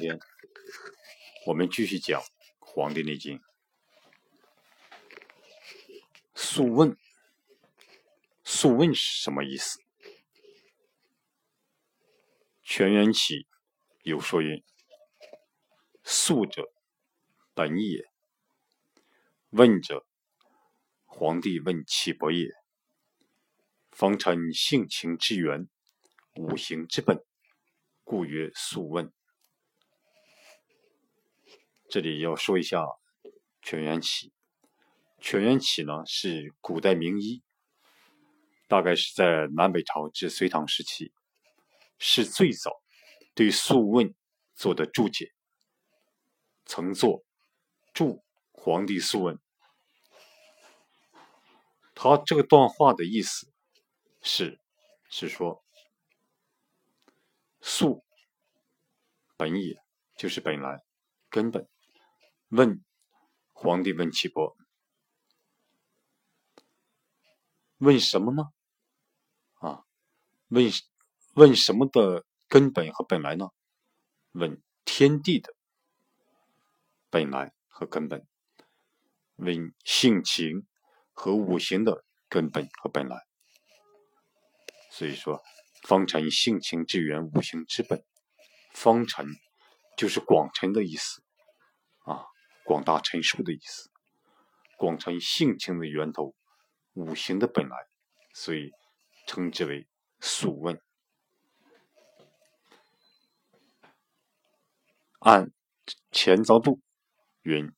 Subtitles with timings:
[0.00, 0.18] 天
[1.46, 2.20] 我们继续讲
[2.58, 3.38] 《黄帝内经》。
[6.34, 6.90] 《素问》，
[8.42, 9.78] 《素问》是什么意思？
[12.62, 13.46] 全元起
[14.02, 14.64] 有说云
[16.02, 16.72] ：“素者，
[17.52, 18.04] 本也；
[19.50, 20.06] 问者，
[21.04, 22.48] 黄帝问其伯也。
[23.90, 25.68] 方成性情之源，
[26.36, 27.22] 五行之本，
[28.02, 29.12] 故曰素问。”
[31.90, 32.86] 这里要说一下
[33.60, 34.32] 全元起。
[35.18, 37.42] 全元起呢是古代名医，
[38.68, 41.12] 大概是在南北朝至隋唐时期，
[41.98, 42.80] 是最早
[43.34, 44.06] 对《素问》
[44.54, 45.32] 做的注解，
[46.64, 47.18] 曾作
[47.92, 49.36] 《注黄帝素问》。
[51.92, 53.52] 他这段话的意思
[54.22, 54.60] 是，
[55.10, 55.62] 是说
[57.60, 58.04] 素
[59.36, 59.76] 本也，
[60.16, 60.82] 就是本来
[61.28, 61.68] 根本。
[62.50, 62.84] 问
[63.52, 64.56] 皇帝问岐伯
[67.78, 68.50] ：“问什么呢？
[69.60, 69.84] 啊，
[70.48, 70.68] 问
[71.34, 73.50] 问什么的根本和本来呢？
[74.32, 75.54] 问天地的
[77.08, 78.26] 本来和根本，
[79.36, 80.66] 问性情
[81.12, 83.28] 和五行的根本和本来。
[84.90, 85.40] 所以说，
[85.84, 88.04] 方辰性情之源，五行之本。
[88.72, 89.24] 方辰
[89.96, 91.22] 就是广辰的意思。”
[92.70, 93.90] 广大陈述的意思，
[94.78, 96.36] 广成性情的源头，
[96.92, 97.76] 五行的本来，
[98.32, 98.70] 所以
[99.26, 99.82] 称之为
[100.20, 100.76] 《素问》。
[105.18, 105.50] 按
[106.12, 106.80] 前遭度
[107.42, 107.74] 云：“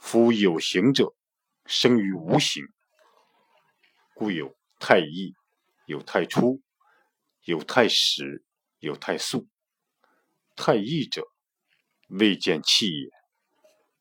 [0.00, 1.14] 夫有形者，
[1.64, 2.64] 生于无形，
[4.16, 5.36] 故有太易，
[5.86, 6.60] 有太初，
[7.42, 8.44] 有太始，
[8.80, 9.46] 有太素。
[10.56, 11.22] 太易者，
[12.08, 13.10] 未见气也。”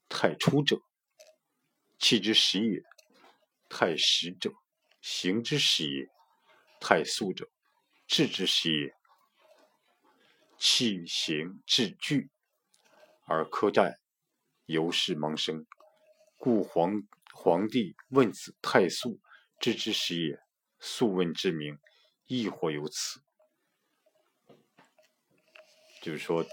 [0.10, 0.82] 太初者，
[2.00, 2.82] 气之始也；
[3.70, 4.54] 太始者，
[5.02, 6.08] 行之始也；
[6.80, 7.50] 太素者，
[8.08, 8.96] 志之始也。
[10.58, 12.32] 气行志聚，
[13.26, 14.00] 而科战，
[14.66, 15.68] 由是萌生。
[16.38, 19.20] 故皇皇帝问子太素，
[19.60, 20.40] 志之始也。
[20.80, 21.78] 素问之名，
[22.26, 23.22] 亦或有此。
[26.02, 26.46] 就是说，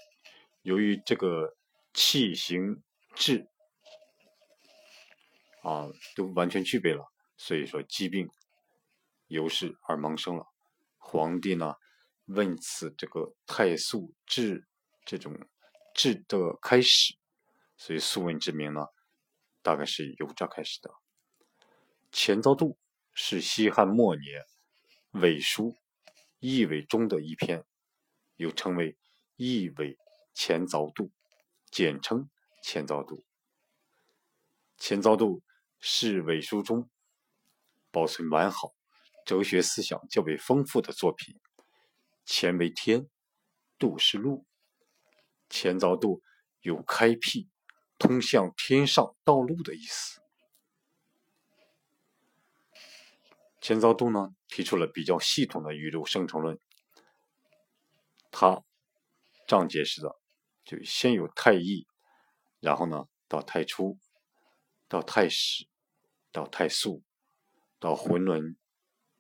[0.63, 1.57] 由于这个
[1.95, 2.83] 气行。
[3.15, 3.49] 治
[5.63, 8.29] 啊，都完全具备了，所以说疾病
[9.29, 10.47] 由是而萌生了。
[10.99, 11.75] 皇帝呢
[12.27, 14.67] 问此这个太素治
[15.05, 15.39] 这种
[15.95, 17.15] 治的开始，
[17.77, 18.87] 所以素问之名呢，
[19.63, 20.91] 大概是由这开始的。
[22.11, 22.77] 前遭度
[23.13, 24.45] 是西汉末年
[25.13, 25.71] 伪书
[26.41, 27.65] 《易伪》中的一篇，
[28.37, 28.93] 又称为
[29.37, 29.99] 《易伪
[30.33, 31.05] 前遭度》，
[31.71, 32.29] 简称。
[32.67, 33.23] 前造度，
[34.79, 35.43] 前造度
[35.81, 36.89] 是伪书中
[37.91, 38.75] 保存完好、
[39.27, 41.39] 哲学思想较为丰富的作品。
[42.25, 43.07] 前为天，
[43.79, 44.47] 度是路。
[45.51, 46.23] 前造度
[46.63, 47.51] 有开辟、
[47.99, 50.23] 通向天上道路的意思。
[53.61, 56.59] 前造度呢，提出了比较系统的宇宙生成论。
[58.31, 58.65] 他
[59.47, 60.17] 这样解释的，
[60.65, 61.87] 就先有太一。
[62.65, 63.99] 然后呢，到太初，
[64.89, 65.69] 到太始，
[66.33, 67.03] 到太素，
[67.79, 68.57] 到浑沦，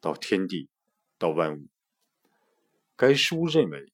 [0.00, 0.70] 到天地，
[1.18, 1.68] 到万物。
[2.96, 3.92] 该书认为，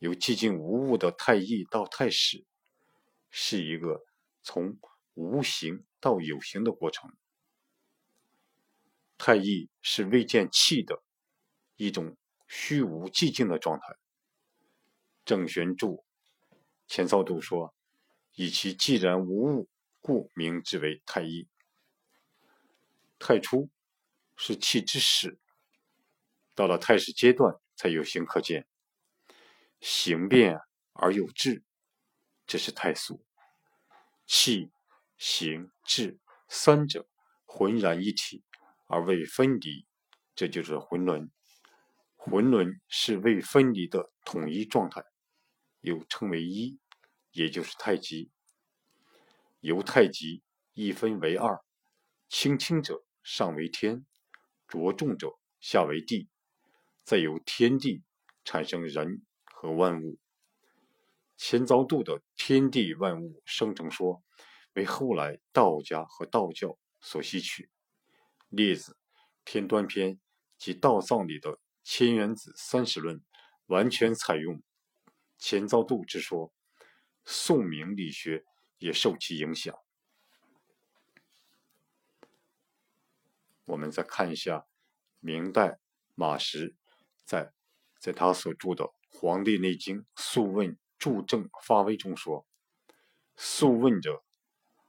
[0.00, 2.44] 由寂静无物的太一到太始，
[3.30, 4.04] 是一个
[4.42, 4.76] 从
[5.14, 7.16] 无形到有形的过程。
[9.16, 11.04] 太一是未见气的
[11.76, 12.16] 一种
[12.48, 13.94] 虚无寂静的状态。
[15.24, 16.04] 郑玄注
[16.88, 17.72] 前造度说。
[18.38, 19.68] 以其既然无物，
[20.00, 21.48] 故名之为太一。
[23.18, 23.68] 太初
[24.36, 25.40] 是气之始，
[26.54, 28.68] 到了太始阶段才有形可见，
[29.80, 30.60] 形变
[30.92, 31.64] 而有质，
[32.46, 33.24] 这是太素。
[34.24, 34.70] 气、
[35.16, 37.08] 形、质三者
[37.44, 38.44] 浑然一体
[38.86, 39.84] 而未分离，
[40.36, 41.28] 这就是浑沦。
[42.14, 45.02] 浑沦是未分离的统一状态，
[45.80, 46.78] 又称为一。
[47.32, 48.30] 也就是太极，
[49.60, 50.42] 由太极
[50.74, 51.62] 一分为二，
[52.28, 54.04] 轻轻者上为天，
[54.66, 56.28] 着重者下为地，
[57.04, 58.02] 再由天地
[58.44, 60.18] 产生人和万物。
[61.36, 64.22] 前遭度的天地万物生成说，
[64.74, 67.70] 为后来道家和道教所吸取。
[68.48, 68.92] 列子
[69.44, 70.16] 《天端篇》
[70.56, 73.22] 及道藏里的千原子三十论，
[73.66, 74.62] 完全采用
[75.38, 76.52] 钱昭度之说，
[77.30, 78.42] 宋明理学
[78.78, 79.78] 也受其影响。
[83.66, 84.66] 我们再看一下
[85.20, 85.78] 明代
[86.14, 86.74] 马识
[87.26, 87.52] 在
[88.00, 92.46] 在他所著的《黄帝内经·素问注证发微》中说
[93.36, 94.24] ：“素问者，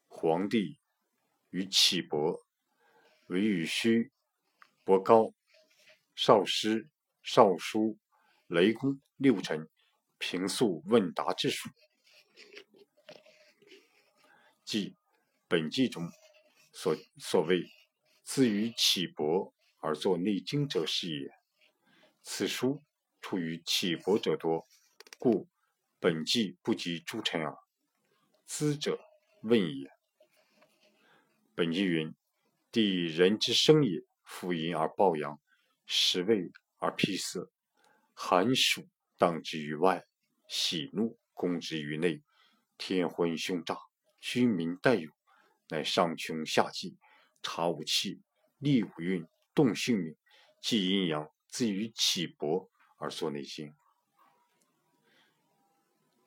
[0.07, 0.79] 黄帝
[1.49, 2.41] 与启伯、
[3.25, 4.13] 韦与虚、
[4.85, 5.33] 伯高、
[6.15, 6.87] 少师、
[7.21, 7.97] 少叔、
[8.47, 9.69] 雷公六臣
[10.17, 11.69] 平素问答之属，
[14.63, 14.95] 即
[15.47, 16.09] 本纪中
[16.71, 17.63] 所所谓。”
[18.21, 21.31] 自于启伯而作《内经》者是也。
[22.21, 22.83] 此书
[23.19, 24.67] 出于启伯者多，
[25.17, 25.47] 故
[25.99, 27.57] 本纪不及诸臣耳。
[28.45, 28.99] 资者
[29.41, 29.89] 问也。
[31.55, 32.13] 本纪云
[32.71, 35.41] ：“地人之生也，复阴而抱阳，
[35.87, 37.51] 食味而辟色，
[38.13, 38.87] 寒暑
[39.17, 40.05] 当之于外，
[40.47, 42.21] 喜怒攻之于内，
[42.79, 43.77] 天昏凶诈，
[44.19, 45.11] 虚名待有，
[45.67, 46.97] 乃上穷下济。”
[47.41, 48.21] 察五气，
[48.57, 50.15] 立五运，动性命，
[50.61, 53.73] 济阴阳，自于起搏而作内心。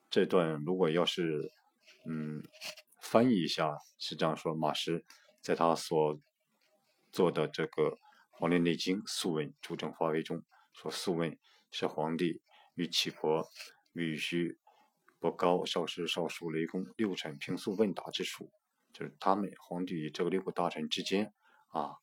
[0.09, 1.53] 这段如果要是
[2.05, 2.43] 嗯
[2.99, 5.05] 翻译一下，是这样说：马师
[5.39, 6.19] 在他所
[7.11, 7.83] 做的这个
[8.31, 11.37] 《黄帝内经·素问·主正发微》中说，素问
[11.69, 12.41] 是皇帝
[12.73, 13.47] 与启伯、
[13.91, 14.57] 与虚、
[15.23, 18.51] 伯高、少师、少叔、雷公六臣平素问答之术。
[18.91, 21.33] 就是他们皇帝与这个六个大臣之间
[21.69, 21.95] 啊，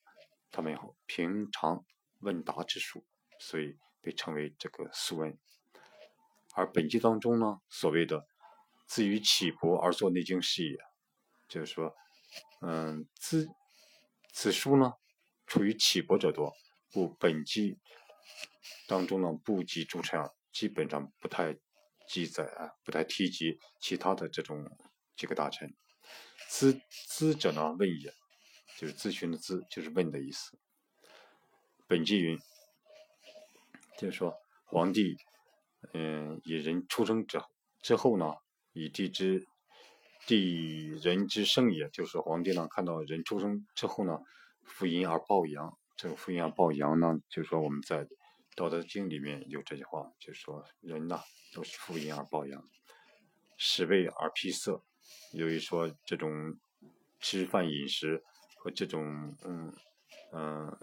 [0.51, 0.75] 他们
[1.05, 1.85] 平常
[2.21, 3.05] 问答之术，
[3.39, 5.39] 所以被称为这个素问。
[6.55, 8.27] 而本纪当中呢，所谓的
[8.87, 10.79] 自于启伯而作内经事也，
[11.47, 11.95] 就是说，
[12.63, 13.47] 嗯，自
[14.33, 14.95] 此书呢，
[15.47, 16.55] 出于启伯者多，
[16.91, 17.79] 故本纪
[18.89, 20.19] 当中呢，不及诸臣，
[20.51, 21.57] 基本上不太
[22.11, 24.69] 记载啊，不太提及其他的这种
[25.17, 25.73] 几个大臣。
[26.51, 27.73] 咨咨者呢？
[27.79, 28.13] 问也，
[28.77, 30.59] 就是咨询的咨，就是问的意思。
[31.87, 32.37] 本纪云，
[33.97, 34.35] 就是说
[34.65, 35.17] 皇帝，
[35.93, 37.41] 嗯，以人出生之
[37.81, 38.35] 之后呢，
[38.73, 39.47] 以地之
[40.27, 44.19] 地人之生也，就是皇帝呢看到人出生之后呢，
[44.65, 45.79] 负阴而抱阳。
[45.97, 48.05] 这个负阴而抱阳呢，就是说我们在
[48.57, 52.63] 《道德经》里面有这句话，就是说人呐都是负阴而抱阳，
[53.57, 54.83] 食味而披色。
[55.33, 56.59] 由于说这种
[57.21, 58.23] 吃饭饮食
[58.57, 59.73] 和这种嗯
[60.33, 60.79] 嗯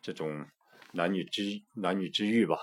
[0.00, 0.46] 这种
[0.92, 2.58] 男女之男女之欲吧，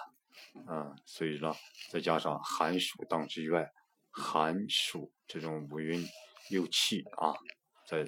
[0.65, 1.53] 啊，所以呢
[1.89, 3.71] 再加上寒暑当之于外，
[4.11, 6.07] 寒暑这种五运
[6.49, 7.33] 六气啊，
[7.87, 8.05] 在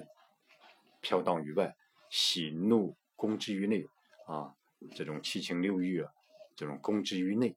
[1.00, 1.76] 飘荡于外，
[2.10, 3.84] 喜怒攻之于内
[4.26, 4.54] 啊，
[4.94, 6.12] 这种七情六欲啊，
[6.56, 7.56] 这种攻之于内，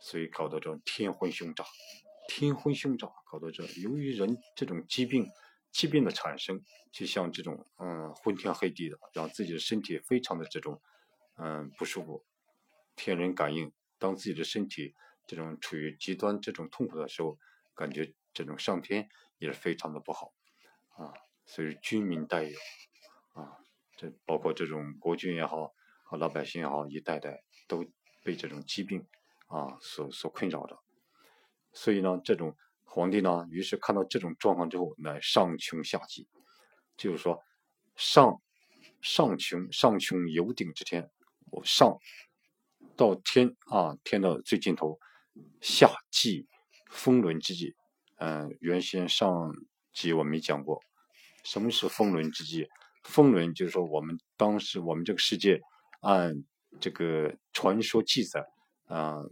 [0.00, 1.64] 所以搞得这种天昏凶炸。
[2.28, 5.28] 天昏凶炸，搞到这，由于人这种疾病，
[5.70, 10.80] 疾病的产生，就像这种嗯昏天黑地的，让自己的身体非常的这种
[11.36, 12.24] 嗯不舒服。
[12.96, 14.94] 天人感应，当自己的身体
[15.26, 17.38] 这种处于极端这种痛苦的时候，
[17.74, 19.08] 感觉这种上天
[19.38, 20.32] 也是非常的不好
[20.96, 21.12] 啊。
[21.44, 22.56] 所以军民待有
[23.34, 23.58] 啊，
[23.96, 25.74] 这包括这种国君也好，
[26.16, 27.84] 老百姓也好，一代代都
[28.22, 29.06] 被这种疾病
[29.46, 30.78] 啊所所困扰着。
[31.72, 36.28] 所以呢，这种皇帝呢，于是看到这种状况之后，乃上穷下济，
[36.96, 37.42] 就是说，
[37.96, 38.40] 上
[39.00, 41.10] 上穷上穷有顶之天，
[41.50, 41.98] 我上
[42.96, 44.98] 到天啊，天的最尽头，
[45.60, 46.46] 下济
[46.90, 47.74] 风轮之际。
[48.18, 49.52] 嗯，原先上
[49.92, 50.80] 集我没讲过，
[51.44, 52.68] 什么是风轮之际？
[53.02, 55.60] 风轮就是说，我们当时我们这个世界
[56.04, 56.44] 按
[56.80, 58.46] 这个传说记载，
[58.86, 59.24] 啊，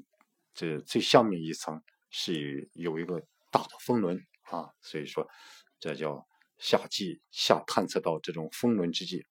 [0.53, 1.81] 这最下面一层。
[2.15, 5.27] 是有一个大的风轮啊，所以说
[5.81, 9.25] 这叫下季下探测到这种风轮之际，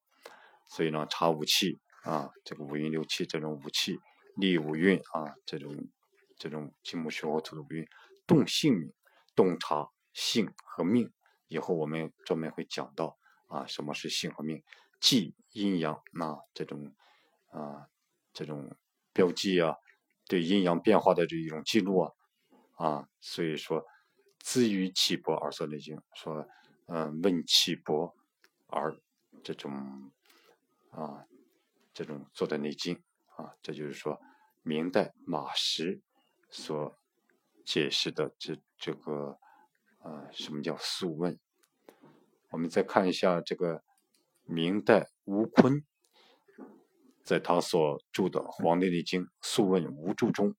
[0.67, 4.00] 所以呢查五气啊，这个五运六气这种五气
[4.36, 5.77] 立五运啊，这种
[6.39, 7.88] 这种金木水火土的五运
[8.25, 8.91] 动性命，
[9.36, 11.13] 洞察性和命。
[11.50, 14.63] 以后我们专门会讲到啊，什么是性和命，
[15.00, 16.95] 记阴阳啊这种
[17.51, 17.88] 啊
[18.34, 18.75] 这种
[19.13, 19.75] 标记啊，
[20.27, 22.12] 对阴阳变化的这一种记录啊。
[22.77, 23.86] 啊，所以说，
[24.39, 26.48] 资于启伯而作内经，说，
[26.88, 28.15] 嗯，问启伯
[28.65, 28.98] 而
[29.43, 30.12] 这种
[30.89, 31.27] 啊，
[31.93, 33.00] 这种做的内经
[33.36, 34.20] 啊，这就是说，
[34.63, 36.01] 明代马识
[36.50, 36.98] 所
[37.63, 39.38] 解释的这这个，
[40.00, 41.38] 呃，什么叫素问？
[42.50, 43.84] 我们再看一下这个
[44.46, 45.86] 明代吴坤
[47.23, 50.55] 在他所著的《黄帝内经·素问无著》中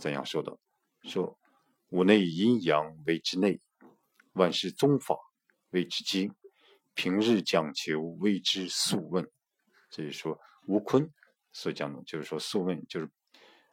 [0.00, 0.58] 怎样说的？
[1.02, 1.38] 说
[1.90, 3.60] 五内阴阳为之内，
[4.32, 5.16] 万事宗法
[5.70, 6.34] 谓之经，
[6.94, 9.30] 平日讲求谓之素问。
[9.90, 11.12] 这是说吴坤
[11.52, 13.10] 所讲的，就是说素问就是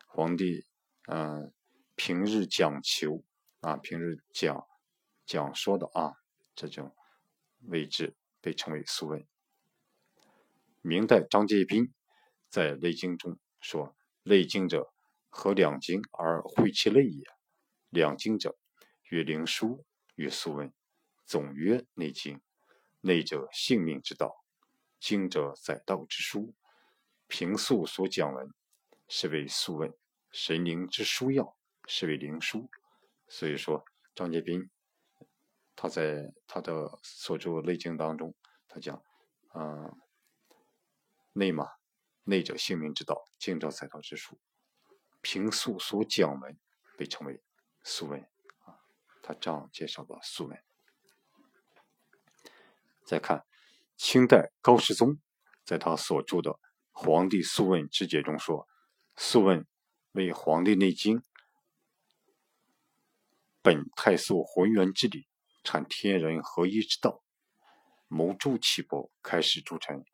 [0.08, 0.66] 皇帝
[1.08, 1.52] 嗯
[1.96, 3.24] 平日讲求
[3.62, 4.68] 啊，平日讲
[5.26, 6.14] 讲说的啊
[6.54, 6.94] 这种
[7.62, 9.26] 位置被称为素问。
[10.82, 11.94] 明代张介宾
[12.52, 14.94] 在《内经》中说：“内经者，
[15.30, 17.24] 合两经而会其内也。
[17.90, 18.58] 两经者，
[19.10, 20.74] 曰灵枢，曰素问。
[21.26, 22.42] 总曰内经。
[23.00, 24.44] 内者，性命之道；
[25.00, 26.54] 经者，载道之书。
[27.28, 28.54] 平素所讲文，
[29.08, 29.90] 是为素问；
[30.30, 31.56] 神灵之书要，
[31.88, 32.68] 是为灵枢。
[33.30, 34.70] 所以说，张介宾
[35.74, 38.36] 他在他的所著《内经》当中，
[38.68, 39.02] 他讲，
[39.54, 39.98] 嗯。”
[41.34, 41.66] 内嘛，
[42.24, 44.40] 内者性命之道，经者载道之术。
[45.22, 46.60] 平素所讲文，
[46.98, 47.42] 被称为
[47.84, 48.22] 素问
[48.66, 48.80] 啊。
[49.22, 50.64] 他这样介绍的素问。
[53.06, 53.46] 再看
[53.98, 55.20] 清代高士宗
[55.64, 56.52] 在他所著的
[56.92, 58.68] 《黄帝素问之解》中说
[59.18, 59.68] ：“素问
[60.12, 61.20] 为《黄帝内经》
[63.62, 65.28] 本太素浑元之理，
[65.64, 67.24] 阐天人合一之道，
[68.08, 70.06] 谋诸其伯，开始诸臣。”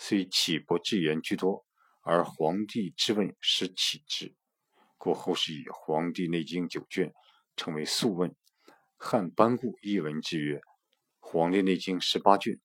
[0.00, 1.66] 虽启伯之言居多，
[2.02, 4.34] 而黄帝之问实启之，
[4.96, 7.12] 故后世以《黄帝内经》九卷
[7.56, 8.34] 称为素问。
[8.96, 10.60] 汉班固一文之曰
[11.18, 12.60] ：“黄帝内经十八卷，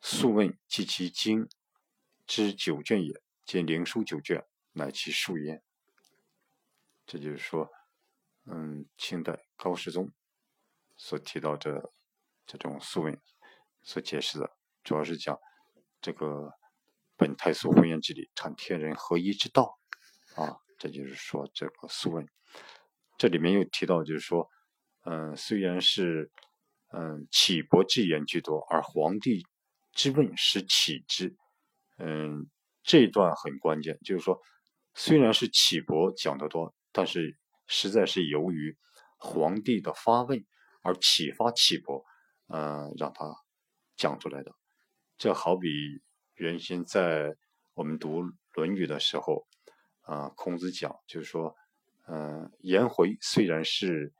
[0.00, 1.48] 素问即其经
[2.26, 3.22] 之九卷也。
[3.44, 5.62] 见灵枢九卷，乃其数焉。”
[7.06, 7.70] 这就是说，
[8.46, 10.12] 嗯，清代高士宗
[10.96, 11.92] 所提到这
[12.44, 13.20] 这种素问
[13.82, 15.38] 所解释的，主要是讲。
[16.04, 16.52] 这个
[17.16, 19.78] 本太素浑元之理，阐天人合一之道
[20.36, 22.28] 啊，这就是说这个素问。
[23.16, 24.46] 这里面又提到，就是说，
[25.06, 26.30] 嗯，虽然是
[26.92, 29.46] 嗯启伯之言居多，而皇帝
[29.94, 31.34] 之问是启之。
[31.96, 32.50] 嗯，
[32.82, 34.38] 这一段很关键，就是说，
[34.92, 38.76] 虽然是启伯讲的多，但是实在是由于
[39.16, 40.44] 皇帝的发问
[40.82, 42.04] 而启发启伯，
[42.48, 43.24] 嗯，让他
[43.96, 44.52] 讲出来的。
[45.16, 45.68] 这好比
[46.34, 47.36] 原先在
[47.74, 48.22] 我们读
[48.54, 49.46] 《论语》的时候，
[50.02, 51.54] 啊，孔子讲，就是说，
[52.06, 54.12] 嗯，颜回虽然是，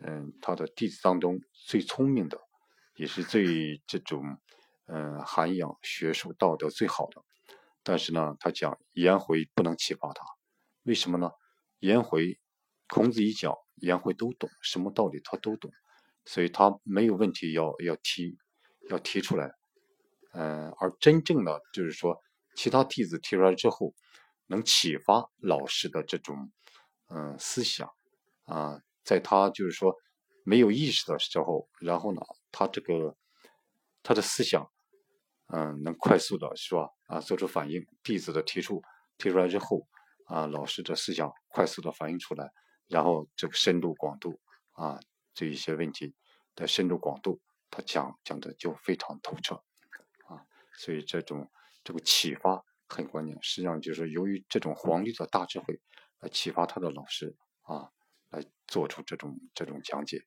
[0.00, 2.38] 嗯，他的弟子当中最聪明的，
[2.96, 4.22] 也是最这种，
[4.86, 7.22] 嗯，涵养学术道德最好的，
[7.82, 10.24] 但是呢，他讲颜回不能启发他，
[10.82, 11.30] 为什么呢？
[11.80, 12.38] 颜回，
[12.88, 15.70] 孔子一讲，颜回都懂，什么道理他都懂，
[16.26, 18.38] 所以他没有问题要要提，
[18.90, 19.50] 要提出来。
[20.34, 22.20] 嗯，而真正的就是说，
[22.56, 23.94] 其他弟子提出来之后，
[24.46, 26.50] 能启发老师的这种
[27.08, 27.88] 嗯思想
[28.44, 29.94] 啊，在他就是说
[30.44, 33.16] 没有意识的时候，然后呢，他这个
[34.02, 34.68] 他的思想
[35.46, 38.82] 嗯能快速的是吧啊做出反应，弟子的提出
[39.16, 39.86] 提出来之后
[40.26, 42.50] 啊，老师的思想快速的反映出来，
[42.88, 44.40] 然后这个深度广度
[44.72, 44.98] 啊
[45.32, 46.12] 这一些问题
[46.56, 49.62] 的深度广度，他讲讲的就非常透彻。
[50.76, 51.50] 所以这种
[51.82, 55.80] 这个启发很关键，实际上就是由于这种皇帝的大智慧
[56.20, 57.90] 来启发他的老师啊，
[58.30, 60.22] 来做出这种这种讲解。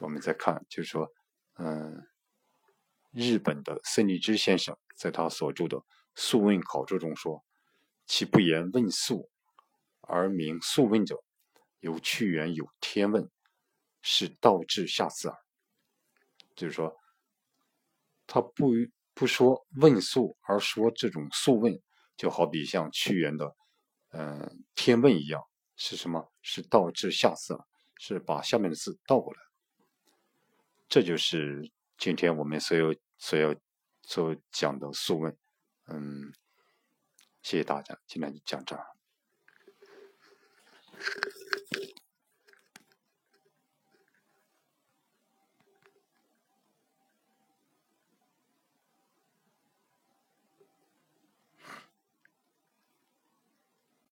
[0.00, 1.12] 我们再看，就是说，
[1.58, 2.06] 嗯，
[3.10, 5.76] 日本的森立之先生在他所著的
[6.14, 7.44] 《素问考注》中说
[8.06, 9.30] ：“其不言问素，
[10.00, 11.22] 而名素问者，
[11.80, 13.30] 有屈原有天问，
[14.00, 15.38] 是道至下次耳。”
[16.56, 16.99] 就是说。
[18.32, 18.70] 他不
[19.12, 21.82] 不说问素，而说这种素问，
[22.16, 23.56] 就好比像屈原的，
[24.12, 24.38] 嗯，
[24.76, 25.42] 《天问》一样，
[25.74, 26.32] 是什么？
[26.40, 27.58] 是倒置下字，
[27.98, 29.40] 是把下面的字倒过来。
[30.88, 33.52] 这就是今天我们所有所要
[34.02, 35.36] 所讲的素问。
[35.88, 36.32] 嗯，
[37.42, 38.86] 谢谢大家，今天就讲这儿。